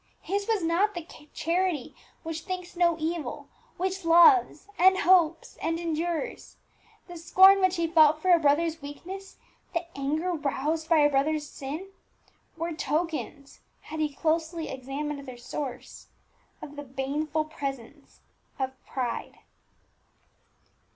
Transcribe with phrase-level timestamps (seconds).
[0.23, 1.93] His was not the charity
[2.23, 6.55] which thinks no evil, which loves, and hopes, and endures;
[7.07, 9.37] the scorn which he felt for a brother's weakness,
[9.75, 11.89] the anger roused by a brother's sin,
[12.57, 16.07] were tokens had he closely examined their source
[16.63, 18.21] of the baneful presence
[18.57, 19.37] of pride.